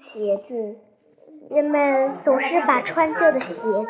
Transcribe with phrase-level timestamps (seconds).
[0.00, 0.78] 鞋子，
[1.50, 3.84] 人们总是把穿旧的鞋子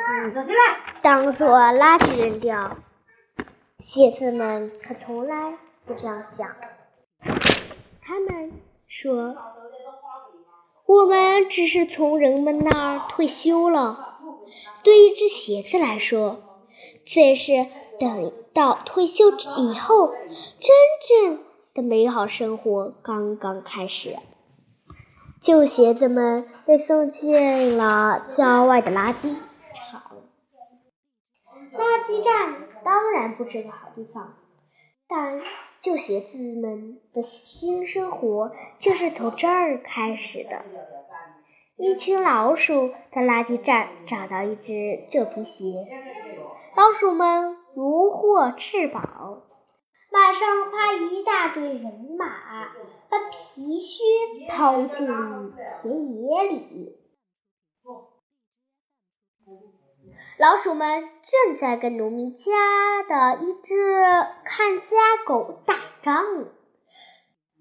[1.02, 2.76] 当做垃圾扔掉。
[3.80, 6.48] 鞋子们可从来不这样想。
[8.02, 8.52] 他们
[8.86, 9.36] 说
[10.86, 14.18] ：“我们只是从人们那儿退休了。
[14.82, 16.38] 对一只鞋子来说，
[17.04, 17.66] 这是
[18.00, 20.70] 等到退休以后，真
[21.06, 21.44] 正
[21.74, 24.16] 的美好生活刚刚开始。”
[25.40, 29.36] 旧鞋子们被送进了郊外的垃圾
[29.74, 30.02] 场。
[31.72, 34.34] 垃圾站当然不是个好地方，
[35.08, 35.40] 但
[35.80, 40.64] 旧鞋子们的新生活就是从这儿开始的。
[41.76, 45.86] 一群老鼠在垃圾站找到一只旧皮鞋，
[46.76, 49.00] 老鼠们如获至宝。
[50.10, 52.68] 马上派一大队人马
[53.08, 54.02] 把皮靴
[54.50, 56.98] 抛进田野里。
[60.38, 63.74] 老鼠们正在跟农民家的一只
[64.44, 64.86] 看家
[65.26, 66.24] 狗打仗，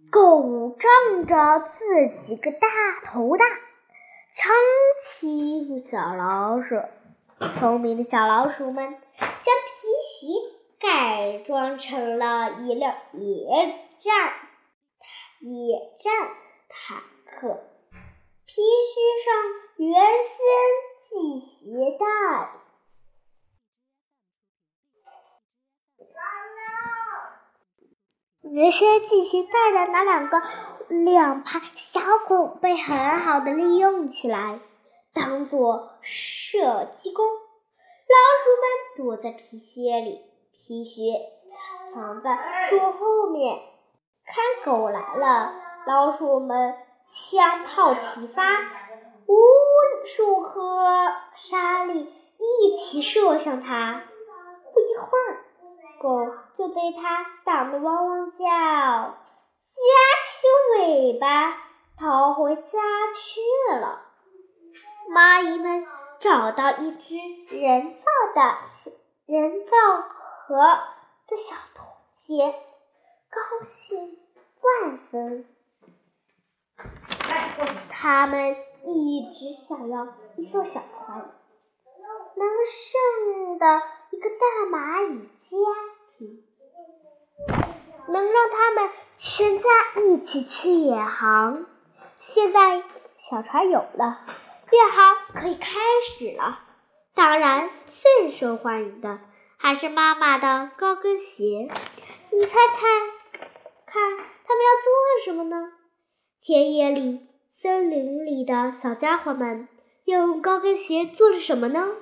[0.10, 2.68] 狗仗着自己个大
[3.06, 3.46] 头大，
[4.34, 4.56] 常
[5.02, 6.76] 欺负小老鼠。
[7.60, 9.02] 聪明的小老鼠们将皮
[10.10, 10.57] 鞋。
[10.80, 14.34] 改装成了一辆野战
[15.40, 16.30] 野战
[16.70, 17.64] 坦克，
[18.46, 19.34] 皮靴上
[19.78, 20.38] 原先
[21.02, 22.06] 系鞋带。
[28.50, 30.42] 原先系鞋带的那两个
[30.88, 34.62] 两排小孔被很好的利用起来，
[35.12, 37.26] 当做射击弓。
[37.26, 40.22] 老鼠们躲在皮靴里。
[40.58, 41.02] 皮靴
[41.94, 43.60] 藏在树后面，
[44.26, 45.54] 看狗来了，
[45.86, 46.76] 老鼠们
[47.12, 48.44] 枪炮齐发，
[49.28, 49.38] 无
[50.04, 54.02] 数颗沙粒一起射向它。
[54.74, 55.46] 不一会儿，
[56.02, 59.14] 狗就被它挡得汪汪叫，夹
[60.26, 60.48] 起
[60.80, 61.56] 尾巴
[62.00, 62.64] 逃回家
[63.14, 64.02] 去了。
[65.12, 65.86] 蚂蚁们
[66.20, 67.16] 找到一只
[67.58, 68.02] 人造
[68.34, 68.58] 的
[69.28, 69.74] 人造。
[70.48, 71.86] 和的小拖
[72.26, 72.56] 鞋，
[73.30, 74.18] 高兴
[74.62, 75.46] 万分。
[77.90, 81.18] 他们一直想要一艘小船，
[82.38, 83.82] 能胜的
[84.12, 85.58] 一个大蚂蚁家
[86.18, 86.42] 庭，
[88.08, 89.66] 能让他们全家
[90.02, 91.66] 一起去远航。
[92.16, 92.86] 现在
[93.18, 94.22] 小船有了，
[94.72, 95.78] 远航可以开
[96.10, 96.62] 始了。
[97.14, 99.20] 当然，最受欢迎的。
[99.58, 101.70] 还是妈妈的高跟鞋，
[102.32, 102.88] 你猜猜
[103.86, 104.02] 看，
[104.46, 105.74] 他们要做什么呢？
[106.42, 109.68] 田野里、森林里的小家伙们
[110.06, 111.96] 用高跟鞋做了什么呢？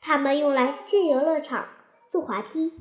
[0.00, 1.68] 他们用来建游乐场、
[2.08, 2.74] 做滑梯。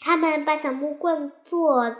[0.00, 1.94] 他们把小木棍做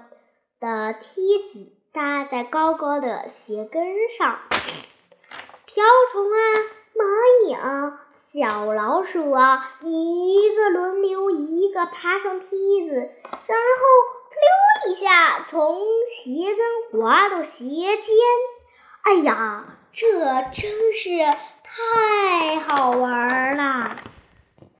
[0.59, 3.85] 的梯子搭在高高的鞋跟
[4.19, 4.41] 上，
[5.67, 6.37] 瓢虫啊，
[6.95, 8.07] 蚂蚁啊。
[8.33, 13.85] 小老鼠啊，一个轮流一个爬上梯子，然后
[14.87, 15.81] “溜”一下从
[16.23, 18.17] 鞋跟滑到鞋尖。
[19.03, 20.07] 哎呀，这
[20.53, 21.11] 真是
[21.65, 23.97] 太好玩了！